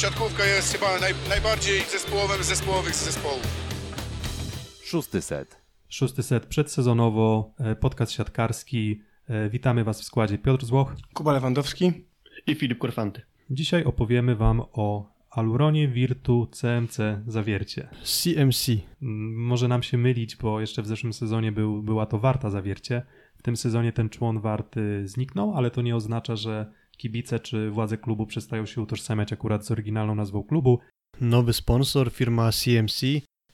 [0.00, 3.46] siatkówka jest chyba naj, najbardziej zespołowym z zespołowych z zespołów.
[4.84, 5.56] Szósty set.
[5.88, 9.02] Szósty set przedsezonowo, e, podcast siatkarski.
[9.28, 10.94] E, Witamy Was w składzie Piotr Złoch.
[11.14, 11.92] Kuba Lewandowski.
[12.46, 13.22] i Filip Korfanty.
[13.50, 17.88] Dzisiaj opowiemy Wam o Aluronie Virtu CMC Zawiercie.
[18.04, 18.66] CMC.
[19.00, 23.02] Może nam się mylić, bo jeszcze w zeszłym sezonie był, była to Warta Zawiercie.
[23.36, 27.98] W tym sezonie ten człon Warty zniknął, ale to nie oznacza, że kibice czy władze
[27.98, 30.78] klubu przestają się utożsamiać akurat z oryginalną nazwą klubu.
[31.20, 33.06] Nowy sponsor, firma CMC,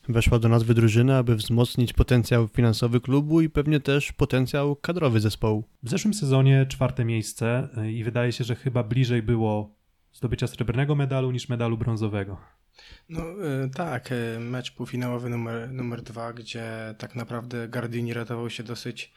[0.08, 5.64] weszła do nazwy drużyny, aby wzmocnić potencjał finansowy klubu i pewnie też potencjał kadrowy zespołu.
[5.82, 9.76] W zeszłym sezonie czwarte miejsce y, i wydaje się, że chyba bliżej było
[10.12, 12.40] zdobycia srebrnego medalu niż medalu brązowego.
[13.08, 13.22] No
[13.64, 19.12] y, tak, y, mecz półfinałowy numer, numer dwa, gdzie tak naprawdę Gardini ratował się dosyć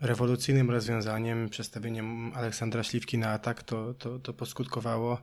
[0.00, 5.22] rewolucyjnym rozwiązaniem, przestawieniem Aleksandra Śliwki na atak, to, to, to poskutkowało.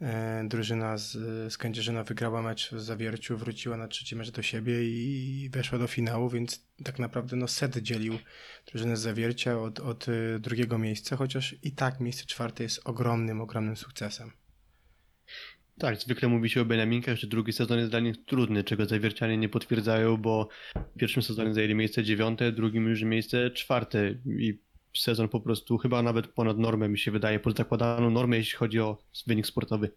[0.00, 1.12] E, Drużyna z,
[1.52, 5.86] z Kędzierzyna wygrała mecz w Zawierciu, wróciła na trzeci mecz do siebie i weszła do
[5.86, 8.18] finału, więc tak naprawdę no, set dzielił
[8.66, 13.40] drużynę z Zawiercia od, od y, drugiego miejsca, chociaż i tak miejsce czwarte jest ogromnym,
[13.40, 14.32] ogromnym sukcesem.
[15.78, 19.36] Tak, zwykle mówi się o Beniaminkach, że drugi sezon jest dla nich trudny, czego zawiercianie
[19.36, 20.48] nie potwierdzają, bo
[20.94, 24.58] w pierwszym sezonie zajęli miejsce dziewiąte, drugim już miejsce czwarte i
[24.96, 28.80] sezon po prostu chyba nawet ponad normę mi się wydaje, pod zakładaną normę, jeśli chodzi
[28.80, 29.90] o wynik sportowy.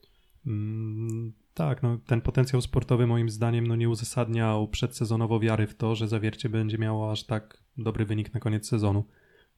[0.48, 5.95] Mm, tak, no, ten potencjał sportowy moim zdaniem no, nie uzasadniał przedsezonowo wiary w to,
[5.95, 9.06] że Zawiercie będzie miało aż tak dobry wynik na koniec sezonu.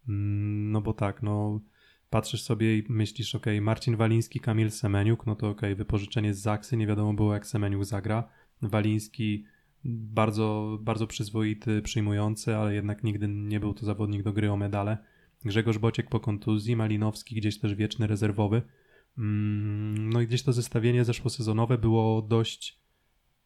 [0.10, 1.60] Mm, No bo tak, no
[2.14, 6.78] patrzysz sobie i myślisz, ok, Marcin Waliński, Kamil Semeniuk, no to ok, wypożyczenie z Zaksy,
[6.78, 8.30] nie wiadomo było jak Semeniuk zagra.
[8.61, 9.45] Waliński
[9.86, 14.97] bardzo, bardzo przyzwoity, przyjmujący, ale jednak nigdy nie był to zawodnik do gry o medale.
[15.45, 18.61] Grzegorz Bociek po kontuzji, Malinowski gdzieś też wieczny rezerwowy.
[19.17, 22.80] Mm, No i gdzieś to zestawienie zeszłosezonowe było dość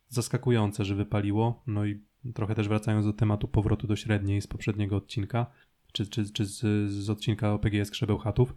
[0.08, 1.64] zaskakujące, że wypaliło.
[1.68, 2.02] No i
[2.34, 5.46] trochę też wracając do tematu powrotu do średniej z poprzedniego odcinka,
[5.92, 8.54] czy, czy, czy z, z odcinka o PGS Krzebełchatów,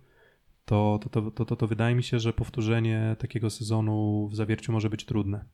[0.65, 4.73] to, to, to, to, to, to wydaje mi się, że powtórzenie takiego sezonu w zawierciu
[4.73, 5.45] może być trudne.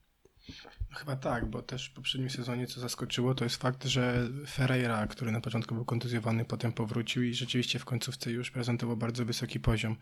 [0.91, 5.07] No Chyba tak, bo też w poprzednim sezonie co zaskoczyło, to jest fakt, że Ferreira,
[5.07, 9.61] który na początku był kontuzjowany, potem powrócił i rzeczywiście w końcówce już prezentował bardzo wysoki
[9.61, 9.97] poziom.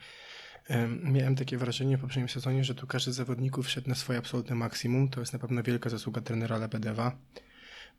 [0.69, 4.19] Em, Miałem takie wrażenie w poprzednim sezonie, że tu każdy z zawodników wszedł na swoje
[4.19, 5.09] absolutne maksimum.
[5.09, 7.17] To jest na pewno wielka zasługa trenera Lebedewa.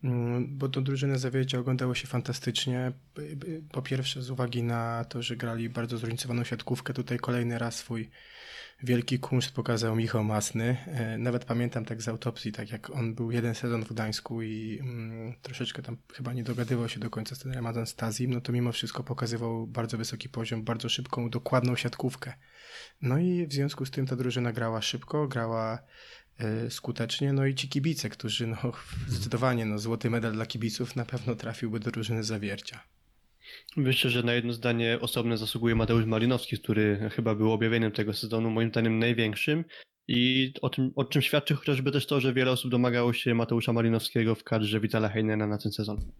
[0.05, 2.91] Mm, Bo tą drużynę zawiercia oglądało się fantastycznie.
[3.71, 6.93] Po pierwsze z uwagi na to, że grali bardzo zróżnicowaną siatkówkę.
[6.93, 8.09] Tutaj kolejny raz swój
[8.83, 10.77] wielki kunszt pokazał Michał Masny.
[10.87, 14.79] E, Nawet pamiętam tak z autopsji, tak jak on był jeden sezon w Gdańsku i
[14.81, 18.71] mm, troszeczkę tam chyba nie dogadywał się do końca z trenerem Anastazim, no to mimo
[18.71, 22.33] wszystko pokazywał bardzo wysoki poziom, bardzo szybką, dokładną siatkówkę.
[23.01, 25.79] No i w związku z tym ta drużyna grała szybko, grała
[26.69, 28.57] skutecznie, no i ci kibice, którzy no
[29.07, 32.83] zdecydowanie, no złoty medal dla kibiców na pewno trafiłby do drużyny zawiercia.
[33.77, 38.49] Myślę, że na jedno zdanie osobne zasługuje Mateusz Malinowski, który chyba był objawieniem tego sezonu,
[38.49, 39.65] moim zdaniem największym.
[40.07, 43.73] I o tym, o czym świadczy chociażby też to, że wiele osób domagało się Mateusza
[43.73, 46.11] Malinowskiego w kadrze Witala Heinena na ten sezon.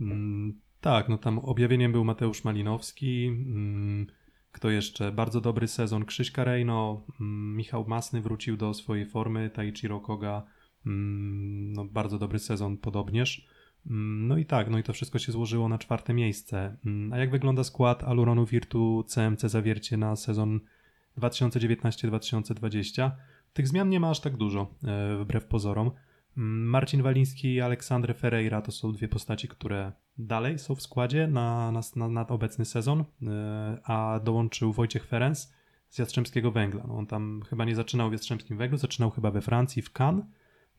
[0.00, 3.26] Mm, Tak, no tam objawieniem był Mateusz Malinowski.
[3.26, 4.06] mm,
[4.52, 5.12] Kto jeszcze?
[5.12, 7.06] Bardzo dobry sezon Krzyś Karejno.
[7.20, 9.50] mm, Michał Masny wrócił do swojej formy.
[9.50, 10.42] Taichiro Koga.
[10.86, 13.46] mm, No, bardzo dobry sezon podobnież.
[13.86, 16.76] Mm, No i tak, no i to wszystko się złożyło na czwarte miejsce.
[17.12, 20.60] A jak wygląda skład Aluronu Virtu CMC Zawiercie na sezon
[21.18, 23.10] 2019-2020?
[23.52, 25.90] Tych zmian nie ma aż tak dużo, e, wbrew pozorom.
[26.40, 31.72] Marcin Waliński i Aleksandr Ferreira to są dwie postaci, które dalej są w składzie na,
[31.96, 35.52] na, na, obecny sezon, e, a dołączył Wojciech Ferenc
[35.88, 36.84] z Jastrzębskiego Węgla.
[36.88, 40.24] No on tam chyba nie zaczynał w Jastrzębskim Węglu, zaczynał chyba we Francji, w Cannes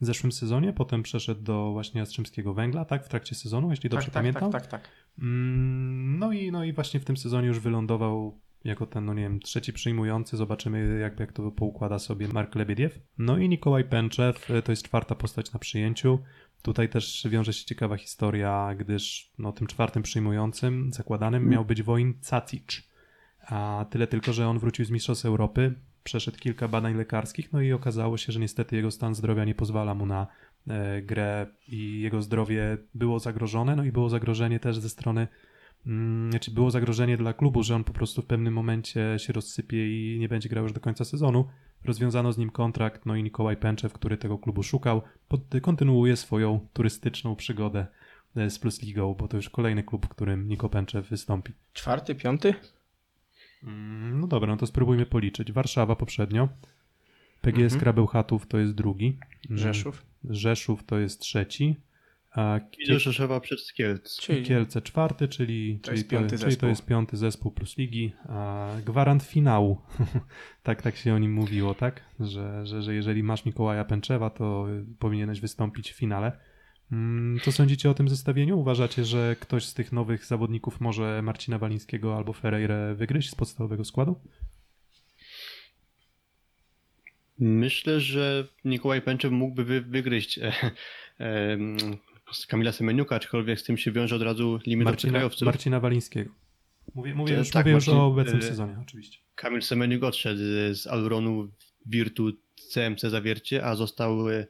[0.02, 4.06] w zeszłym sezonie, potem przeszedł do właśnie Jastrzębskiego Węgla, tak, w trakcie sezonu, jeśli dobrze
[4.06, 4.52] tak, pamiętam.
[4.52, 4.92] tak, tak, tak.
[5.20, 9.22] Mm, No i, no i właśnie w tym sezonie już wylądował jako ten, no nie
[9.22, 10.38] wiem, trzeci przyjmujący.
[10.38, 13.00] Zobaczymy, jak, jak to poukłada sobie Mark Lebiediew.
[13.18, 16.20] No i Nikołaj Pęczew, y, to jest czwarta postać na przyjęciu.
[16.62, 22.14] Tutaj też wiąże się ciekawa historia, gdyż no, tym czwartym przyjmującym, zakładanym miał być Wojn
[22.22, 22.90] Cacic.
[23.48, 27.72] A tyle tylko, że on wrócił z Mistrzostw Europy, przeszedł kilka badań lekarskich, no i
[27.72, 30.28] okazało się, że niestety jego stan zdrowia nie pozwala mu na
[30.68, 35.28] e, grę i jego zdrowie było zagrożone, no i było zagrożenie też ze strony
[36.30, 40.20] znaczy było zagrożenie dla klubu, że on po prostu w pewnym momencie się rozsypie i
[40.20, 41.46] nie będzie grał już do końca sezonu.
[41.86, 45.02] Rozwiązano z nim kontrakt, no i Nikołaj Pęczew, który tego klubu szukał,
[45.62, 47.88] kontynuuje swoją turystyczną przygodę
[48.36, 51.54] e, z Plus Ligą, bo to już kolejny klub, w którym Niko Pęczew wystąpi.
[51.74, 52.54] Czwarty, piąty?
[53.64, 55.52] Mm, No dobra, no to spróbujmy policzyć.
[55.52, 56.50] Warszawa poprzednio,
[57.42, 57.80] PGS Mhm.
[57.80, 59.18] Krabełchatów to jest drugi.
[59.50, 60.06] Mm, Rzeszów.
[60.30, 61.76] Rzeszów to jest trzeci.
[62.32, 64.20] A do Rzeszowa przez Kielc.
[64.20, 66.70] Czyli Kielce czwarty, czyli, To czyli, jest piąty czyli to zespół.
[66.70, 68.14] jest piąty zespół plus ligi.
[68.30, 69.82] A gwarant finału.
[70.64, 72.06] tak, tak się o nim mówiło, tak?
[72.20, 74.68] Że, że, że jeżeli masz Mikołaja Pęczewa, to
[75.00, 76.40] powinieneś wystąpić w finale.
[76.92, 78.60] Mm, Co sądzicie o tym zestawieniu?
[78.60, 83.86] Uważacie, że ktoś z tych nowych zawodników może Marcina Walińskiego albo Ferreira wygryźć z podstawowego
[83.86, 84.22] składu?
[87.40, 90.40] Myślę, że Mikołaj Pęczew mógłby wy, wygryźć
[92.48, 95.46] Kamila Semeniuka, aczkolwiek z tym się wiąże od razu limit Marcina, obcokrajowców.
[95.46, 96.32] Marcina Walińskiego.
[96.96, 99.20] Mówię, mówię już, tak, mówię już Marcin, o obecnym e, sezonie, oczywiście.
[99.36, 100.42] Kamil Semeniuk odszedł
[100.72, 101.52] z Alronu
[101.86, 102.32] Virtu
[102.74, 104.46] CMC Zawiercie, a został e,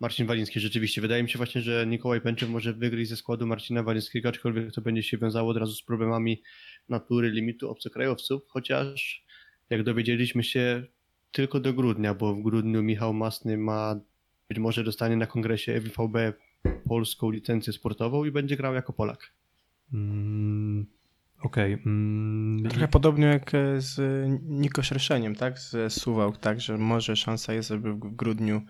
[0.00, 0.60] Marcin Waliński.
[0.60, 4.72] Rzeczywiście, wydaje mi się właśnie, że Mikołaj Pęczew może wygryźć ze składu Marcina Walińskiego, aczkolwiek
[4.72, 6.42] to będzie się wiązało od razu z problemami
[6.88, 9.24] natury limitu obcokrajowców, chociaż
[9.70, 10.84] jak dowiedzieliśmy się
[11.32, 14.00] tylko do grudnia, bo w grudniu Michał Masny ma
[14.48, 16.16] być może dostanie na kongresie FIVB
[16.88, 19.32] polską licencję sportową i będzie grał jako Polak.
[19.92, 20.86] Mm,
[21.42, 21.72] Okej.
[21.86, 24.00] mm, Trochę podobnie jak e, z
[24.42, 25.58] Niko Szerszeniem, tak?
[25.58, 26.60] Z Suwałk, tak?
[26.60, 28.62] Że może szansa jest, żeby w grudniu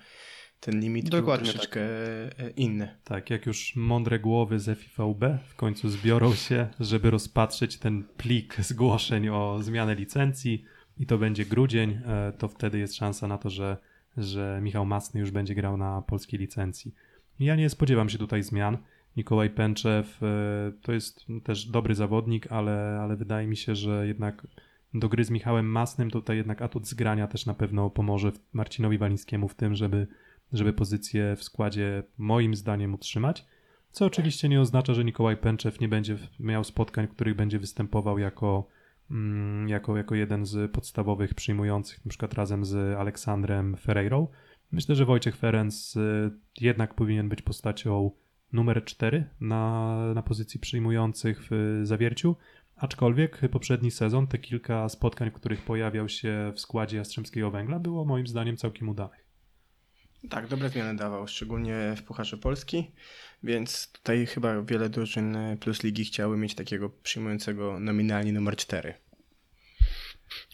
[0.61, 2.89] ten limit Dokładnie był troszeczkę e, inny.
[3.05, 8.57] Tak, jak już mądre głowy z FIVB w końcu zbiorą się, żeby rozpatrzyć ten plik
[8.61, 10.65] zgłoszeń o zmianę licencji
[10.99, 13.77] i to będzie grudzień, e, to wtedy jest szansa na to, że,
[14.17, 16.95] że Michał Masny już będzie grał na polskiej licencji.
[17.41, 18.79] Ja nie spodziewam się tutaj zmian.
[19.17, 24.47] Mikołaj Pęczew e, to jest też dobry zawodnik, ale, ale wydaje mi się, że jednak
[24.95, 29.49] do gry z Michałem Masnym tutaj jednak atut zgrania też na pewno pomoże Marcinowi Walińskiemu
[29.49, 30.07] w tym, żeby
[30.53, 33.47] żeby pozycję w składzie moim zdaniem utrzymać.
[33.91, 38.19] Co oczywiście nie oznacza, że Mikołaj Pęczew nie będzie miał spotkań, w których będzie występował
[38.19, 38.69] jako,
[39.11, 44.29] mm, jako, jako jeden z podstawowych przyjmujących, przykład razem z Aleksandrem Ferreirą.
[44.75, 46.31] Myślę, że Wojciech Ferenc y,
[46.61, 48.11] jednak powinien być postacią
[48.53, 52.37] numer 4 na, na pozycji przyjmujących w zawierciu.
[52.77, 58.05] Aczkolwiek poprzedni sezon, te kilka spotkań, w których pojawiał się w składzie Jastrzębskiego Węgla, było
[58.05, 59.25] moim zdaniem całkiem udanych.
[60.31, 62.91] Tak, dobre zmiany dawał, szczególnie w Pucharze Polski,
[63.43, 68.95] więc tutaj chyba wiele drużyn e, plus ligi chciały mieć takiego przyjmującego nominalnie numer 4.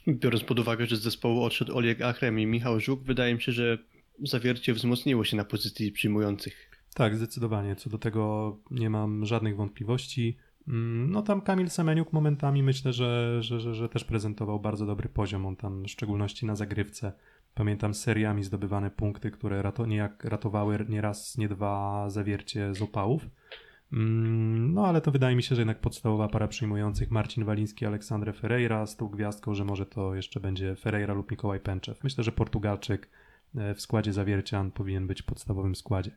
[0.09, 3.53] Biorąc pod uwagę, że z zespołu odszedł Oleg Achrem i Michał Żuk, wydaje mi się,
[3.53, 6.71] że zawiercie wzmocniło się na pozycji przyjmujących.
[6.95, 7.77] Tak, zdecydowanie.
[7.77, 10.37] Co do tego nie mam żadnych wątpliwości.
[10.69, 15.09] Mm, No tam Kamil Semeniuk momentami myślę, że, że, że, że też prezentował bardzo dobry
[15.09, 15.47] poziom.
[15.47, 17.13] On tam w szczególności na zagrywce.
[17.55, 23.27] Pamiętam seriami zdobywane punkty, które rato, niejak ratowały nie raz, nie dwa zawiercie z opałów.
[23.93, 28.33] Mm, No ale to wydaje mi się, że jednak podstawowa para przyjmujących Marcin Waliński, Aleksandre
[28.33, 32.05] Ferreira z tą gwiazdką, że może to jeszcze będzie Ferreira lub Mikołaj Pęczew.
[32.05, 33.09] Myślę, że Portugalczyk
[33.55, 36.11] w składzie zawiercian powinien być w podstawowym składzie.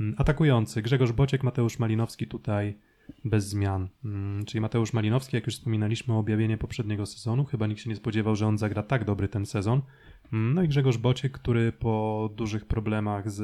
[0.00, 2.78] Mm, Atakujący Grzegorz Bociek, Mateusz Malinowski tutaj
[3.24, 3.88] bez zmian.
[4.04, 7.96] Mm, Czyli Mateusz Malinowski, jak już wspominaliśmy o objawienie poprzedniego sezonu, chyba nikt się nie
[7.96, 9.82] spodziewał, że on zagra tak dobry ten sezon.
[10.32, 13.40] Mm, No i Grzegorz Bociek, który po dużych problemach z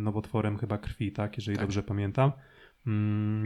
[0.00, 1.66] nowotworem chyba krwi, tak, jeżeli Tak.
[1.66, 2.32] dobrze pamiętam,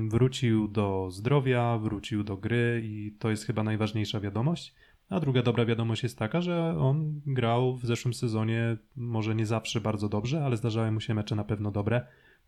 [0.08, 4.74] wrócił do zdrowia, wrócił do gry i to jest chyba najważniejsza wiadomość.
[5.08, 9.80] A druga dobra wiadomość jest taka, że on grał w zeszłym sezonie może nie zawsze
[9.80, 12.06] bardzo dobrze, ale zdarzały mu się mecze na pewno dobre.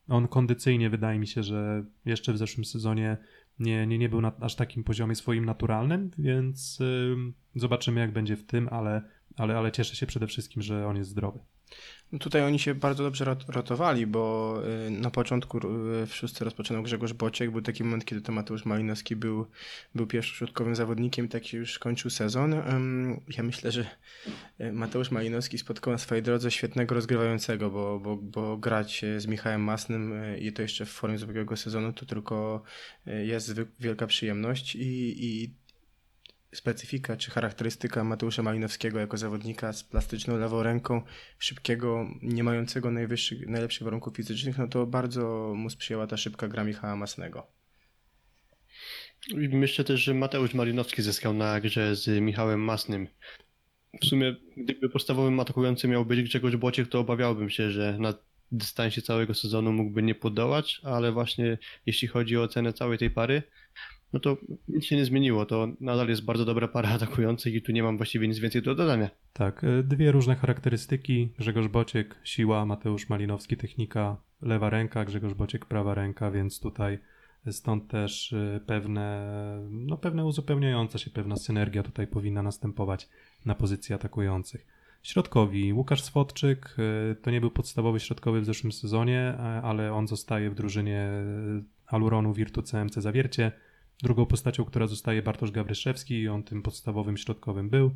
[0.08, 3.16] On kondycyjnie wydaje mi się, że jeszcze w zeszłym sezonie
[3.58, 8.36] nie, nie, nie był na aż takim poziomie swoim naturalnym, więc ym, zobaczymy jak będzie
[8.36, 9.02] w tym, ale,
[9.36, 11.38] ale, ale cieszę się przede wszystkim, że on jest zdrowy.
[12.20, 16.82] Tutaj oni się bardzo dobrze rot- rotowali, bo y, na początku y, w szóstce rozpoczynał
[16.82, 17.50] Grzegorz Bociek.
[17.50, 19.46] Był taki moment, kiedy to Mateusz Malinowski był,
[19.94, 22.54] był pierwszośrodkowym zawodnikiem, tak się już kończył sezon.
[23.36, 23.86] Ja myślę, że
[24.60, 29.60] y, Mateusz Malinowski spotkał na swojej drodze świetnego rozgrywającego, bo, bo, bo grać z Michałem
[29.60, 32.62] Masnym i to jeszcze w formie zeszłego sezonu to tylko
[33.06, 35.54] jest wielka przyjemność i, i
[36.52, 41.02] specyfika czy charakterystyka Mateusza Malinowskiego jako zawodnika z plastyczną lewą ręką,
[41.38, 46.64] szybkiego, nie mającego najwyższych, najlepszych warunków fizycznych, no to bardzo mu sprzyjała ta szybka gra
[46.64, 47.46] Michała Masnego.
[49.34, 53.08] Myślę też, że Mateusz Malinowski zyskał na grze z Michałem Masnym.
[54.02, 58.14] W sumie, gdyby podstawowym atakującym miał być Grzegorz Bociek, to obawiałbym się, że na
[58.52, 63.42] dystansie całego sezonu mógłby nie podołać, ale właśnie jeśli chodzi o ocenę całej tej pary,
[64.12, 64.36] no to
[64.68, 65.46] nic się nie zmieniło.
[65.46, 68.74] To nadal jest bardzo dobra para atakujących i tu nie mam właściwie nic więcej do
[68.74, 69.10] dodania.
[69.32, 71.32] Tak, y, dwie różne charakterystyki.
[71.38, 76.98] Grzegorz Bociek, siła, Mateusz Malinowski, technika, lewa ręka, Grzegorz Bociek, prawa ręka, więc tutaj
[77.50, 79.30] stąd też y, pewne,
[79.70, 83.08] no pewne uzupełniająca się, pewna synergia tutaj powinna następować
[83.44, 84.66] na pozycji atakujących.
[85.02, 90.50] Środkowi Łukasz Swodczyk e, to nie był podstawowy środkowy w zeszłym sezonie, ale on zostaje
[90.50, 91.10] w drużynie
[91.86, 93.52] Aluronu Virtu CMC Zawiercie.
[94.02, 97.90] Drugą postacią, która zostaje Bartosz Gawryszewski i on tym podstawowym środkowym był.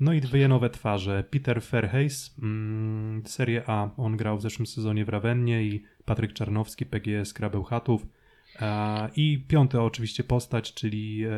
[0.00, 1.24] No i dwie nowe twarze.
[1.30, 6.86] Peter Fairhays, mm, Serie A, on grał w zeszłym sezonie w Ravennie i Patryk Czarnowski,
[6.86, 8.06] PGS Krabełchatów.
[8.60, 11.30] E, I piąta oczywiście postać, czyli e,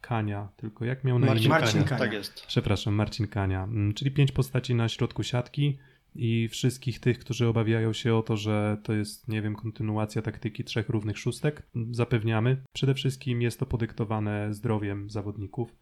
[0.00, 1.54] Kania, tylko jak miał na Marcin, imię?
[1.54, 1.88] Marcin Kania.
[1.88, 2.04] Kania.
[2.04, 2.46] Tak jest.
[2.46, 3.64] Przepraszam, Marcin Kania.
[3.64, 5.78] Mm, Czyli pięć postaci na środku siatki
[6.14, 10.64] i wszystkich tych, którzy obawiają się o to, że to jest, nie wiem, kontynuacja taktyki
[10.64, 12.62] trzech równych szóstek, zapewniamy.
[12.72, 15.76] Przede wszystkim jest to podyktowane zdrowiem zawodników,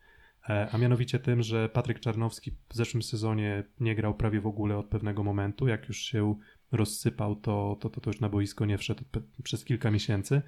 [0.48, 4.78] e, a mianowicie tym, że Patryk Czarnowski w zeszłym sezonie nie grał prawie w ogóle
[4.78, 5.68] od pewnego momentu.
[5.68, 6.34] Jak już się
[6.72, 9.04] rozsypał, to, to, to, to już na boisko nie wszedł
[9.42, 10.42] przez kilka miesięcy.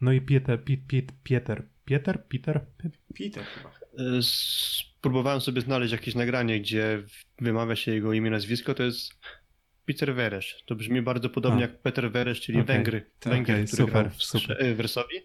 [0.00, 2.60] No i Pieter, Pit, Pit, Pieter, Pieter, Peter,
[3.18, 3.70] Peter chyba.
[4.18, 7.02] E, Spróbowałem sobie znaleźć jakieś nagranie, gdzie
[7.40, 9.12] wymawia się jego imię, nazwisko, to jest
[9.86, 10.62] Peter Weresz.
[10.66, 11.68] To brzmi bardzo podobnie A.
[11.68, 12.76] jak Peter Weresz, czyli Okej.
[12.76, 13.10] Węgry.
[13.20, 14.76] Tak, Węgier, okej, który super, grał w, super.
[14.76, 15.16] Wersowi.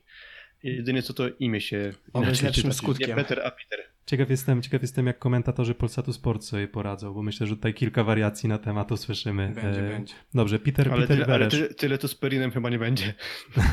[0.64, 3.10] Jedynie co to imię się Oby z lepszym skutkiem.
[3.10, 3.93] Nie Peter, a Peter.
[4.06, 8.04] Ciekaw jestem, ciekaw jestem, jak komentatorzy Polsatu Sport sobie poradzą, bo myślę, że tutaj kilka
[8.04, 9.52] wariacji na temat usłyszymy.
[9.56, 10.14] Będzie, E, będzie.
[10.34, 11.54] Dobrze, Peter, Ale, Peter tyle, ale Weresz.
[11.54, 13.14] tyle, tyle to z Perinem chyba nie będzie.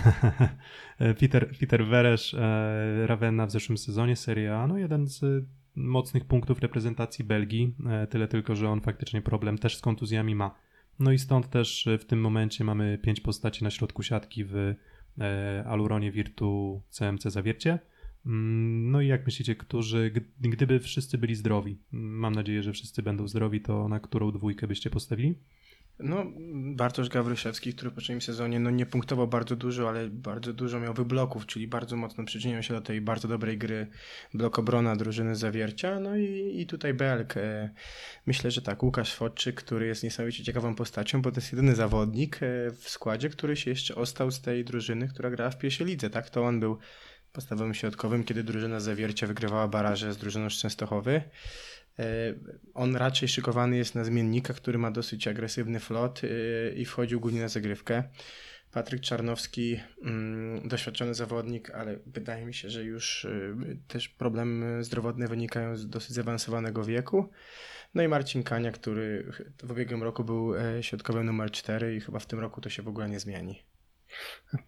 [0.99, 5.45] E, Peter, Peter Weresz, e, Ravenna w zeszłym sezonie Serie A, no jeden z
[5.77, 10.55] mocnych punktów reprezentacji Belgii, e, tyle tylko, że on faktycznie problem też z kontuzjami ma.
[10.99, 14.57] No i stąd też e, w tym momencie mamy pięć postaci na środku siatki w
[15.21, 17.79] e, Aluronie Virtu CMC Zawiercie.
[18.27, 23.29] Mm, No i jak myślicie, którzy, gdyby wszyscy byli zdrowi, mam nadzieję, że wszyscy będą
[23.29, 25.35] zdrowi, to na którą dwójkę byście postawili?
[26.03, 26.27] No,
[26.75, 30.95] Bartosz Gawryszewski, który w poprzednim sezonie no, nie punktował bardzo dużo, ale bardzo dużo miał
[30.95, 33.87] wybloków, czyli bardzo mocno przyczyniał się do tej bardzo dobrej gry
[34.35, 36.00] blokobrona drużyny Zawiercia.
[36.00, 37.37] No i, i tutaj Belk.
[37.37, 37.71] E,
[38.27, 42.43] myślę, że tak, Łukasz Fodczyk, który jest niesamowicie ciekawą postacią, bo to jest jedyny zawodnik
[42.43, 46.11] e, w składzie, który się jeszcze ostał z tej drużyny, która grała w pierwszej lidze.
[46.11, 46.79] Tak, to on był
[47.33, 51.23] podstawowym środkowym, kiedy drużyna Zawiercia wygrywała baraże z drużyną z.
[51.99, 52.35] E,
[52.75, 56.29] On raczej szykowany jest na zmiennika, który ma dosyć agresywny flot e,
[56.73, 58.03] i wchodził głównie na zagrywkę.
[58.73, 63.57] Patryk Czarnowski, mm, doświadczony zawodnik, ale wydaje mi się, że już e,
[63.89, 67.31] też problemy zdrowotne wynikają z dosyć zaawansowanego wieku.
[67.95, 69.33] No i Marcin Kania, który
[69.63, 72.89] w ubiegłym roku był środkowym numer 4 i chyba w tym roku to się w
[72.89, 73.63] ogóle nie zmieni.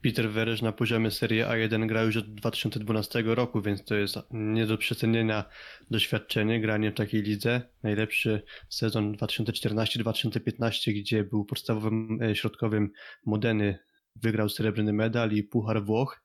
[0.02, 4.66] Peter Weresz na poziomie Serie A1 gra już od 2012 roku, więc to jest nie
[4.66, 5.44] do przecenienia
[5.90, 7.62] doświadczenie, granie w takiej lidze.
[7.82, 12.90] Najlepszy sezon 2014-2015, gdzie był podstawowym e, środkowym
[13.26, 13.78] Modeny,
[14.16, 16.22] wygrał srebrny medal i Puchar Włoch.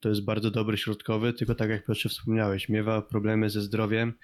[0.00, 4.14] To jest bardzo dobry środkowy, tylko tak jak Piotrze wspomniałeś, miewa problemy ze zdrowiem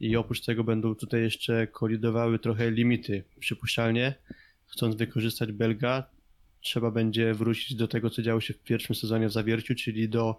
[0.00, 3.24] i oprócz tego będą tutaj jeszcze kolidowały trochę limity.
[3.40, 4.14] Przypuszczalnie,
[4.66, 6.10] chcąc wykorzystać Belga,
[6.60, 10.38] trzeba będzie wrócić do tego, co działo się w pierwszym sezonie w Zawierciu, czyli do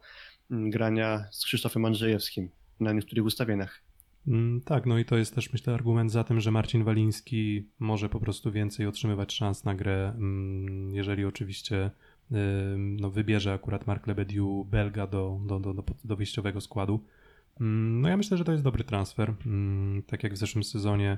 [0.52, 2.50] mm, grania z Krzysztofem Andrzejewskim
[2.80, 3.82] na niektórych ustawieniach.
[4.28, 8.10] Mm, Tak, no i to jest też myślę argument za tym, że Marcin Waliński może
[8.10, 11.92] po prostu więcej otrzymywać szans na grę, mm, jeżeli oczywiście
[12.78, 17.04] no, wybierze akurat Mark Lebediu Belga do, do, do, do, wyjściowego składu.
[17.60, 19.34] No ja myślę, że to jest dobry transfer.
[20.08, 21.18] Tak jak w zeszłym sezonie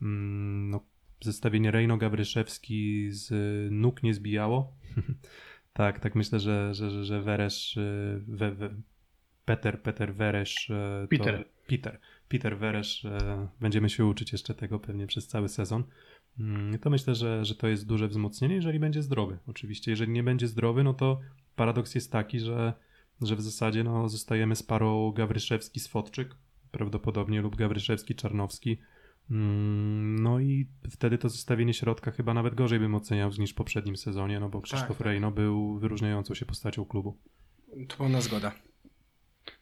[0.00, 0.80] no,
[1.20, 3.32] zestawienie Rejno Gawryszewski z
[3.72, 4.72] nóg nie zbijało.
[5.72, 8.74] tak, tak myślę, że, że, że, że Weresz, y, we, we,
[9.44, 11.44] Peter, Peter Weresz, y, Peter.
[11.66, 15.84] Peter, Peter Weresz, e, będziemy się uczyć jeszcze tego pewnie przez cały sezon.
[16.38, 19.38] Mm, To myślę, że, że to jest duże wzmocnienie, jeżeli będzie zdrowy.
[19.46, 21.20] Oczywiście, jeżeli nie będzie zdrowy, no to
[21.56, 22.72] paradoks jest taki, że,
[23.22, 26.26] że w zasadzie no, zostajemy z parą Gawryszewski-Swodczyk
[26.70, 28.76] prawdopodobnie lub Gawryszewski-Czarnowski.
[29.30, 33.96] Mm, No i wtedy to zestawienie środka chyba nawet gorzej bym oceniał niż w poprzednim
[33.96, 35.06] sezonie, no bo Krzysztof tak.
[35.06, 37.18] Rejno był wyróżniającą się postacią klubu.
[37.88, 38.52] To pełna zgoda.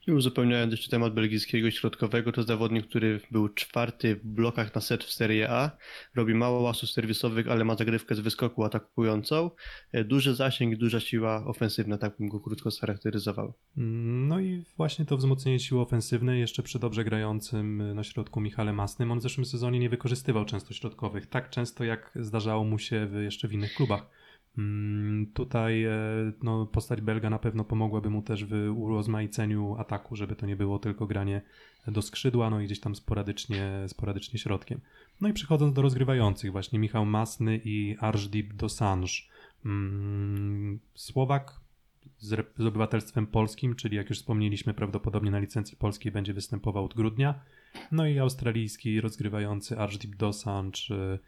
[0.07, 5.05] I uzupełniając jeszcze temat belgijskiego środkowego, to zawodnik, który był czwarty w blokach na set
[5.05, 5.71] w Serie A,
[6.15, 9.51] robi mało łasów serwisowych, ale ma zagrywkę z wyskoku atakującą,
[9.93, 13.55] e, duży zasięg duża siła ofensywna, tak bym go krótko scharakteryzował.
[13.77, 18.41] Mm, No i właśnie to wzmocnienie siły ofensywnej jeszcze przy dobrze grającym y, na środku
[18.41, 19.11] Michale Masnym.
[19.11, 23.49] On w zeszłym sezonie nie wykorzystywał często środkowych, tak często jak zdarzało mu się jeszcze
[23.49, 24.22] w innych klubach.
[24.59, 25.93] Mm, Tutaj e,
[26.43, 30.79] no, postać Belga na pewno pomogłaby mu też w urozmaiceniu ataku, żeby to nie było
[30.79, 31.43] tylko granie
[31.87, 34.81] do skrzydła, no i gdzieś tam sporadycznie, sporadycznie środkiem.
[35.21, 39.13] No i przechodząc do rozgrywających, właśnie Michał Masny i Arżdip Dosange.
[39.65, 41.61] Mm, Słowak
[42.19, 46.95] z, z obywatelstwem polskim, czyli jak już wspomnieliśmy, prawdopodobnie na licencji polskiej będzie występował od
[46.95, 47.41] grudnia.
[47.93, 51.19] No i australijski rozgrywający y, mm,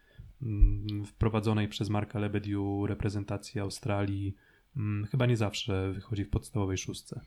[1.07, 4.37] wprowadzonej przez Marka Lebediu reprezentacji Australii
[4.77, 7.21] mm, chyba nie zawsze wychodzi w podstawowej szóstce.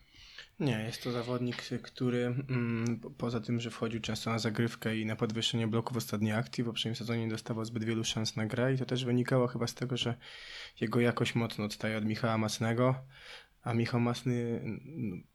[0.60, 5.16] Nie, jest to zawodnik, który mm, poza tym, że wchodził często na zagrywkę i na
[5.16, 8.74] podwyższenie bloku w ostatniej akcji, w poprzednim sezonie nie dostawał zbyt wielu szans na grę
[8.74, 10.14] i to też wynikało chyba z tego, że
[10.80, 12.94] jego jakość mocno odstaje od Michała Masnego,
[13.62, 14.62] a Michał Masny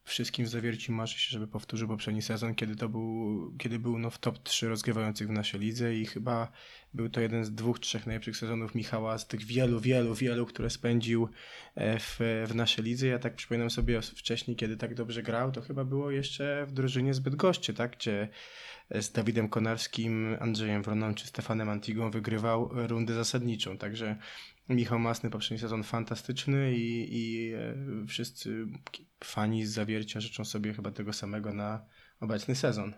[0.03, 4.17] wszystkim zawierci marzy się, żeby powtórzył poprzedni sezon, kiedy to był, kiedy był no, w
[4.17, 6.51] top 3 rozgrywających w naszej lidze i chyba
[6.93, 10.69] był to jeden z dwóch, trzech najlepszych sezonów Michała z tych wielu, wielu, wielu, które
[10.69, 11.29] spędził
[11.75, 13.07] e, w, w naszej lidze.
[13.07, 17.13] Ja tak przypominam sobie wcześniej, kiedy tak dobrze grał, to chyba było jeszcze w drużynie
[17.13, 18.29] zbyt goście, tak, gdzie
[18.91, 24.17] z Dawidem Konarskim, Andrzejem Wroną czy Stefanem Antigą wygrywał rundę zasadniczą, także
[24.69, 27.75] Michał Masny poprzedni sezon fantastyczny i, i e,
[28.07, 28.65] wszyscy
[29.23, 31.85] fani z zawiercia życzą sobie chyba tego samego na
[32.19, 32.93] obecny sezon.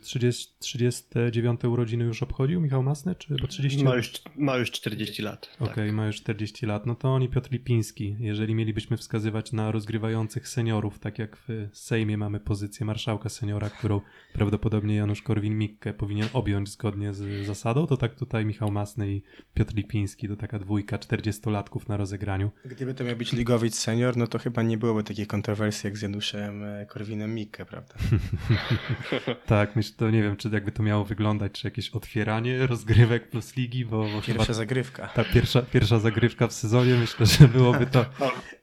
[0.00, 5.22] 30, 39 urodziny już obchodził Michał Masny, czy bo 30 ma już, ma już 40
[5.22, 5.50] lat.
[5.54, 5.94] Okej, okay, tak.
[5.94, 6.86] ma już 40 lat.
[6.86, 8.16] No to on i Piotr Lipiński.
[8.20, 14.00] Jeżeli mielibyśmy wskazywać na rozgrywających seniorów, tak jak w Sejmie mamy pozycję marszałka seniora, którą
[14.32, 19.22] prawdopodobnie Janusz Korwin-Mikke powinien objąć zgodnie z zasadą, to tak tutaj Michał Masny i
[19.54, 22.50] Piotr Lipiński to taka dwójka 40-latków na rozegraniu.
[22.64, 26.02] Gdyby to miał być ligowiec senior, no to chyba nie byłoby takiej kontrowersji jak z
[26.02, 27.94] Januszem e, Korwinem-Mikke, prawda?
[29.46, 33.56] tak, myślę, to nie wiem, czy jakby to miało wyglądać, czy jakieś otwieranie rozgrywek plus
[33.56, 34.02] ligi, bo...
[34.02, 35.06] bo pierwsza chyba, zagrywka.
[35.06, 38.04] Ta pierwsza, pierwsza zagrywka w sezonie, myślę, że byłoby to...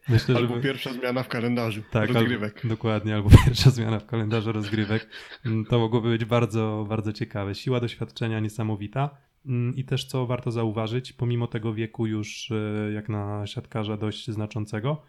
[0.08, 0.62] Myślę, albo żeby...
[0.62, 2.56] pierwsza zmiana w kalendarzu tak, rozgrywek.
[2.56, 5.08] Albo, dokładnie, albo pierwsza zmiana w kalendarzu rozgrywek.
[5.46, 7.54] Mm, to mogłoby być bardzo, bardzo ciekawe.
[7.54, 9.10] Siła doświadczenia niesamowita.
[9.46, 14.30] Mm, I też co warto zauważyć, pomimo tego wieku już e, jak na siatkarza dość
[14.30, 15.02] znaczącego,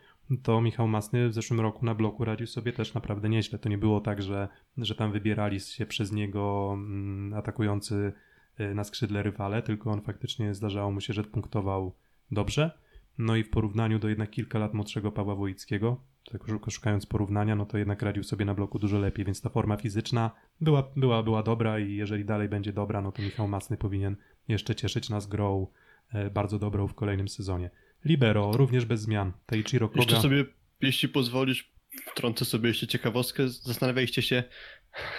[0.44, 3.60] to Michał Masny w zeszłym roku na bloku radził sobie też naprawdę nieźle.
[3.60, 8.14] To nie było tak, że, że tam wybierali się przez niego mm, atakujący
[8.60, 11.96] y, na skrzydle rywale, tylko on faktycznie zdarzało mu się, że punktował
[12.32, 12.72] dobrze.
[13.18, 16.02] No i w porównaniu do jednak kilka lat młodszego Pawła Wojickiego,
[16.32, 19.78] tak szukając porównania, no to jednak radził sobie na bloku dużo lepiej, więc ta forma
[19.78, 24.16] fizyczna była, była, była dobra i jeżeli dalej będzie dobra, no to Michał Masny powinien
[24.48, 25.68] jeszcze cieszyć nas grą
[26.14, 27.70] e, bardzo dobrą w kolejnym sezonie.
[28.06, 29.32] Libero, również bez zmian.
[29.46, 30.02] Teichiro Koga.
[30.02, 30.46] Jeszcze sobie,
[30.82, 31.72] jeśli pozwolisz,
[32.12, 33.50] wtrącę sobie jeszcze ciekawostkę.
[33.50, 34.44] Zastanawialiście się,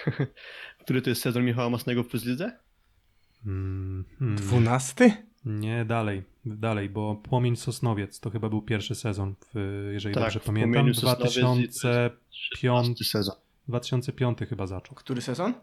[0.84, 2.58] który to jest sezon Michała Masnego w Plus Lidze?
[3.44, 4.36] Hmm, hmm.
[4.36, 5.12] Dwunasty?
[5.44, 10.40] Nie, dalej, dalej, bo Płomień Sosnowiec to chyba był pierwszy sezon, w, jeżeli tak, dobrze
[10.40, 10.92] pamiętam.
[10.92, 13.34] 2005 sezon.
[13.68, 14.94] 2005 chyba zaczął.
[14.94, 15.54] Który sezon?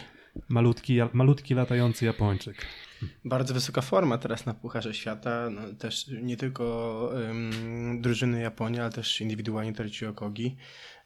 [0.49, 2.65] Malutki, malutki latający Japończyk.
[3.25, 5.49] Bardzo wysoka forma teraz na Pucharze Świata.
[5.49, 7.13] No, też nie tylko
[7.99, 10.57] drużyny Japonii, ale też indywidualnie Tercio Kogi.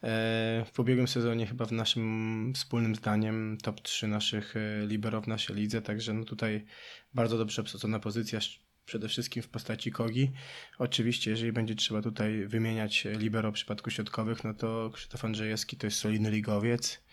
[0.03, 5.27] E, w ubiegłym sezonie chyba w naszym wspólnym zdaniem top 3 naszych e, liberów w
[5.27, 6.65] naszej lidze, także no tutaj
[7.13, 8.39] bardzo dobrze obsadzona pozycja,
[8.85, 10.31] przede wszystkim w postaci Kogi.
[10.79, 15.87] Oczywiście, jeżeli będzie trzeba tutaj wymieniać libero w przypadku środkowych, no to Krzysztof Andrzejewski to
[15.87, 17.04] jest solidny ligowiec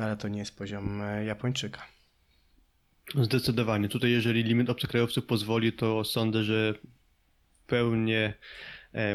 [0.00, 1.82] no ale to nie jest poziom e, Japończyka.
[3.14, 3.88] Zdecydowanie.
[3.88, 6.74] Tutaj jeżeli limit obcokrajowców pozwoli, to sądzę, że
[7.66, 8.34] pełnie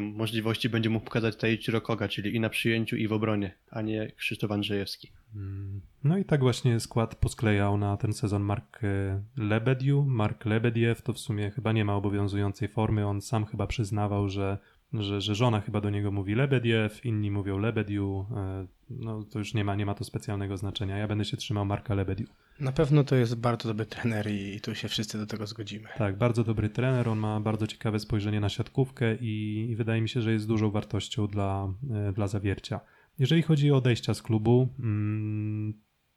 [0.02, 4.12] możliwości będzie mógł pokazać Taichiro Koga, czyli i na przyjęciu, i w obronie, a nie
[4.12, 5.12] Krzysztof Andrzejewski.
[5.36, 5.82] Mm.
[6.04, 10.06] No i tak właśnie skład posklejał na ten sezon Mark e, Lebediu.
[10.08, 13.08] Mark Lebediew to w sumie chyba nie ma obowiązującej formy.
[13.08, 14.58] On sam chyba przyznawał, że
[15.04, 19.54] że, że żona chyba do niego mówi Lebediew, inni mówią Lebediu, e, no to już
[19.54, 20.98] nie ma, nie ma to specjalnego znaczenia.
[20.98, 22.28] Ja będę się trzymał Marka Lebediu.
[22.60, 25.90] Na pewno to jest bardzo dobry trener i tu się wszyscy do tego zgodzimy.
[25.98, 30.10] Tak, bardzo dobry trener, on ma bardzo ciekawe spojrzenie na siatkówkę i, i wydaje mi
[30.10, 32.80] się, że jest dużą wartością dla, e, dla zawiercia.
[33.20, 35.74] Jeżeli chodzi o odejścia z klubu, mm,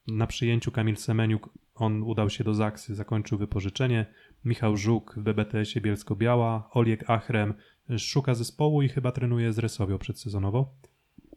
[0.09, 4.07] na przyjęciu Kamil Semeniuk, on udał się do Zaksy, zakończył wypożyczenie.
[4.45, 7.55] Michał Żuk w BBTS-ie Bielsko-Biała, Oliek Achrem
[7.98, 10.74] szuka zespołu i chyba trenuje z Resowią przedsezonowo.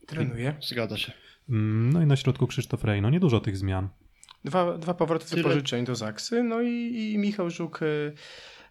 [0.08, 0.56] Trenuje.
[0.62, 1.12] Zgadza się.
[1.50, 3.10] Mm, No i na środku Krzysztof Rejno.
[3.10, 3.90] Niedużo tych zmian.
[4.46, 5.44] Dwa, dwa powroty Tyle.
[5.44, 8.14] wypożyczeń do Zaksy, no i, i Michał Żuk, y,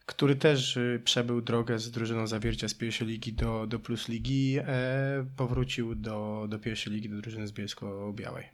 [0.07, 4.57] który też y, przebył drogę z drużyną zawiercia z pierwszej ligi do, do Plus Ligi,
[4.59, 8.45] e, powrócił do, do pierwszej ligi, do drużyny z Bielsko-Białej.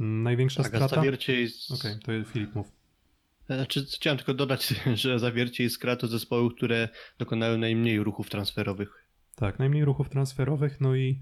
[0.00, 0.96] Mm, Największa Tak, strata?
[0.96, 1.72] zawiercie jest...
[1.72, 2.72] Okej, to jest Filip mów.
[3.56, 9.06] Znaczy, chciałem tylko dodać, że zawiercie i skra to zespoły, które dokonały najmniej ruchów transferowych.
[9.36, 11.20] Tak, najmniej ruchów transferowych, no i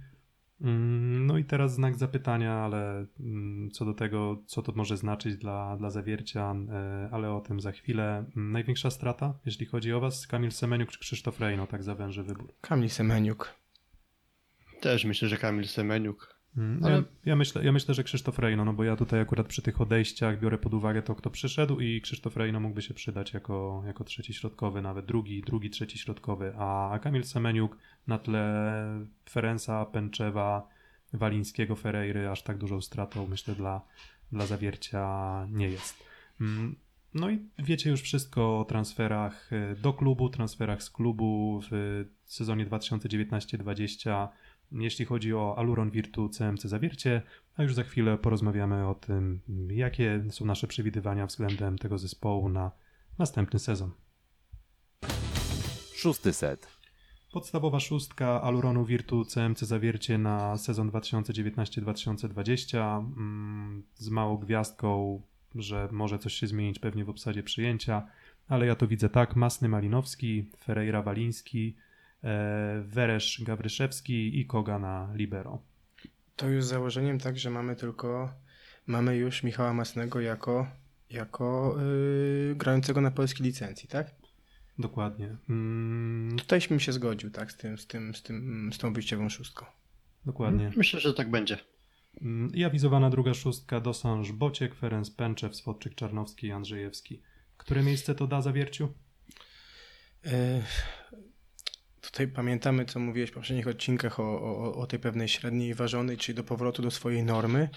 [0.61, 5.37] mm, no i teraz znak zapytania, ale mm, co do tego, co to może znaczyć
[5.37, 8.25] dla, dla zawiercia, e, ale o tym za chwilę.
[8.37, 12.55] Mm, Największa strata, jeśli chodzi o was, Kamil Semeniuk czy Krzysztof Rejno, tak zawęży wybór.
[12.61, 13.55] Kamil Semeniuk.
[14.81, 16.38] Też myślę, że Kamil Semeniuk.
[16.57, 19.47] Mm, Ale- Ja, ja, myślę, ja myślę, że Krzysztof Rejno, no bo ja tutaj akurat
[19.47, 23.35] przy tych odejściach biorę pod uwagę to, kto przyszedł i Krzysztof Rejno mógłby się przydać
[23.35, 28.75] jako, jako trzeci środkowy, nawet drugi, drugi, trzeci środkowy, a, Kamil Semeniuk na tle
[29.31, 30.69] Ferenca, Pęczewa,
[31.13, 33.81] Walińskiego, Ferreiry aż tak dużą stratą myślę dla,
[34.33, 36.05] dla zawiercia nie jest.
[36.41, 36.77] Mm,
[37.15, 42.67] No i wiecie już wszystko o transferach e, do klubu, transferach z klubu w sezonie
[42.67, 44.29] 2019-2020
[44.73, 47.23] jeśli chodzi o Aluron Virtu CMC Zawiercie,
[47.57, 52.71] a już za chwilę porozmawiamy o tym, jakie są nasze przewidywania względem tego zespołu na
[53.19, 53.91] następny sezon.
[55.95, 56.79] Szósty set.
[57.33, 65.23] Podstawowa szóstka Aluronu Virtu CMC Zawiercie na sezon 2019-2020 mm, z małą gwiazdką,
[65.55, 68.07] że może coś się zmienić pewnie w obsadzie przyjęcia,
[68.49, 71.77] ale ja to widzę tak, Masny Malinowski, Ferreira Waliński,
[72.83, 75.63] Weresz Gawryszewski i Koga na libero.
[76.37, 78.33] To już z założeniem tak, że mamy tylko,
[78.87, 80.67] mamy już Michała Masnego jako,
[81.11, 81.77] jako
[82.49, 84.11] yy, grającego na polskiej licencji, tak?
[84.79, 85.37] Dokładnie.
[85.49, 89.29] Mm, Tutaj bym się zgodził, tak, z tym, z tym, z tym, z tą wyjściową
[89.29, 89.67] szóstką.
[90.27, 90.73] dokładnie.
[90.77, 91.59] Myślę, że tak będzie.
[92.23, 97.23] Mm, I awizowana druga szóstka Dosanż Bociek, Ferenc Pęczew, Swodczyk Czarnowski i Andrzejewski.
[97.57, 98.89] Które miejsce to da zawierciu?
[102.01, 106.37] Tutaj pamiętamy, co mówiłeś w poprzednich odcinkach o, o, o tej pewnej średniej ważonej, czyli
[106.37, 107.69] do powrotu do swojej normy.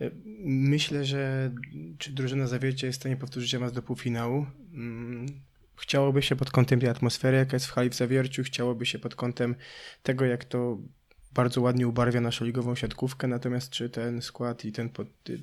[0.00, 0.12] Yy,
[0.44, 1.50] Myślę, że
[1.98, 4.46] czy drużyna zawiercia jest w stanie powtórzyć awans do półfinału.
[4.74, 5.26] Mm,
[5.76, 9.14] Chciałoby się pod kątem tej atmosfery, jaka jest w hali w zawierciu, chciałoby się pod
[9.14, 9.54] kątem
[10.02, 10.78] tego, jak to
[11.32, 14.90] bardzo ładnie ubarwia naszą ligową siatkówkę, natomiast czy ten skład i ten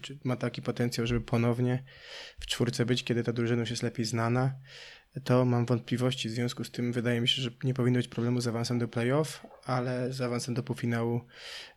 [0.02, 1.84] czy ma taki potencjał, żeby ponownie
[2.40, 4.54] w czwórce być, kiedy ta drużyna już jest lepiej znana,
[5.24, 6.30] to mam wątpliwości.
[6.30, 8.88] W związku z tym wydaje mi się, że nie powinno być problemu z awansem do
[8.88, 11.22] playoff, ale z awansem do półfinału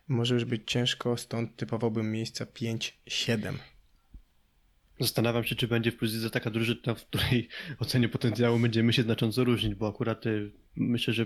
[0.07, 3.53] może już być ciężko, stąd typowałbym miejsca 5-7.
[4.99, 7.47] Zastanawiam się, czy będzie w Lidze taka drużyna, w której
[7.79, 11.25] ocenie potencjału będziemy się znacząco różnić, bo akurat y, myślę, że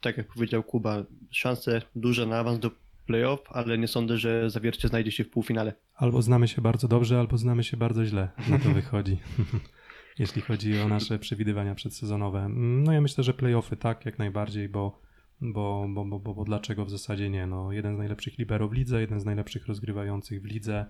[0.00, 2.70] tak jak powiedział Kuba, szanse duże na awans do
[3.06, 5.72] playoff, ale nie sądzę, że zawiercie znajdzie się w półfinale.
[5.94, 8.28] Albo znamy się bardzo dobrze, albo znamy się bardzo źle.
[8.48, 9.18] Na to wychodzi.
[10.18, 12.48] Jeśli chodzi o nasze przewidywania przedsezonowe.
[12.48, 15.00] No ja myślę, że playoffy tak, jak najbardziej, bo,
[15.40, 17.46] bo, bo, bo, bo, bo dlaczego w zasadzie nie?
[17.46, 20.86] No, jeden z najlepszych libero w lidze, jeden z najlepszych rozgrywających w lidze,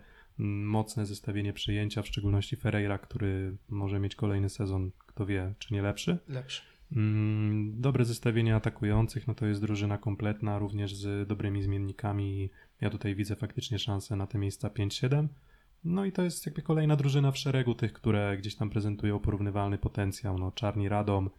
[0.64, 5.82] mocne zestawienie przyjęcia, w szczególności Ferreira, który może mieć kolejny sezon, kto wie, czy nie
[5.82, 6.18] lepszy.
[6.28, 6.62] Lepszy.
[6.96, 12.50] Mm, Dobre zestawienie atakujących, no to jest drużyna kompletna, również z dobrymi zmiennikami.
[12.80, 15.26] Ja tutaj widzę faktycznie szansę na te miejsca 5-7.
[15.84, 19.78] No i to jest jakby kolejna drużyna w szeregu tych, które gdzieś tam prezentują porównywalny
[19.78, 20.38] potencjał.
[20.38, 21.30] No, Czarni Radom,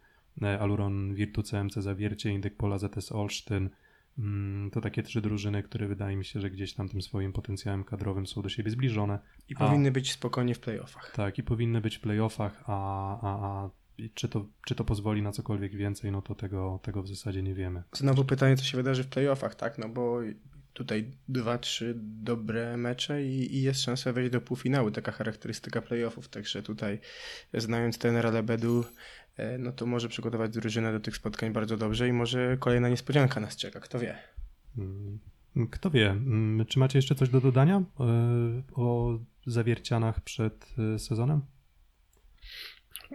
[0.42, 3.70] e, Aluron Virtu CMC Zawiercie, Indyk Pola ZS Olsztyn.
[4.18, 7.84] Mm, To takie trzy drużyny, które wydaje mi się, że gdzieś tam tym swoim potencjałem
[7.84, 9.18] kadrowym są do siebie zbliżone.
[9.48, 11.12] I A- powinny być spokojnie w playoffach.
[11.16, 12.72] Tak, i powinny być w playoffach, a,
[13.20, 17.02] a, a i czy, to, czy to pozwoli na cokolwiek więcej, no to tego, tego
[17.02, 17.82] w zasadzie nie wiemy.
[17.92, 19.78] Znowu pytanie, co się wydarzy w playoffach, tak?
[19.78, 20.20] No bo
[20.72, 24.90] tutaj dwa, trzy dobre mecze i, i jest szansa wejść do półfinału.
[24.90, 26.28] Taka charakterystyka playoffów.
[26.28, 26.98] Także tutaj,
[27.54, 28.84] znając trenera Lebedu,
[29.36, 33.40] e, no to może przygotować drużynę do tych spotkań bardzo dobrze i może kolejna niespodzianka
[33.40, 34.18] nas czeka, kto wie.
[34.78, 35.18] Mm,
[35.70, 37.82] Kto wie, mm, czy macie jeszcze coś do dodania e,
[38.74, 41.42] o zawiercianach przed e, sezonem?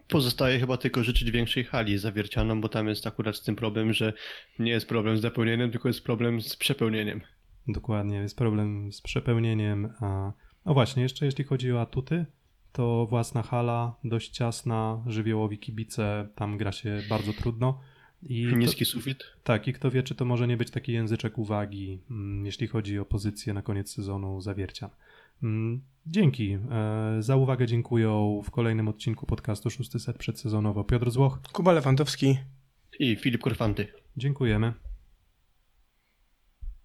[0.07, 4.13] Pozostaje chyba tylko życzyć większej hali zawiercianą, bo tam jest akurat z tym problem, że
[4.60, 7.21] nie jest problem z zapełnieniem, tylko jest problem z przepełnieniem.
[7.67, 9.93] Dokładnie, jest problem z przepełnieniem.
[9.99, 10.31] A...
[10.65, 12.25] No właśnie, jeszcze jeśli chodzi o atuty,
[12.71, 17.79] to własna hala, dość ciasna, żywiołowi kibice, tam gra się bardzo trudno.
[18.23, 19.23] I Niski sufit.
[19.43, 22.99] Tak, i kto wie, czy to może nie być taki języczek uwagi, mm, jeśli chodzi
[22.99, 24.89] o pozycję na koniec sezonu zawiercia.
[25.43, 26.52] Mm, Dzięki.
[26.71, 31.39] E, Za uwagę dziękuję w kolejnym odcinku podcastu 600 przedsezonowo Piotr Złoch.
[31.54, 32.38] Kuba Lewandowski.
[33.00, 33.88] I Filip Korfanty.
[34.17, 34.73] Dziękujemy.